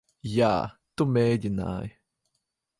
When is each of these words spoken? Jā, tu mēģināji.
Jā, 0.35 0.47
tu 0.97 1.07
mēģināji. 1.19 1.95